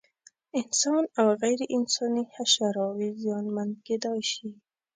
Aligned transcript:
انسان 0.59 1.03
او 1.19 1.25
غیر 1.41 1.59
انساني 1.77 2.23
حشراوې 2.35 3.09
زیانمن 3.21 3.69
کېدای 3.85 4.21
شي. 4.31 4.49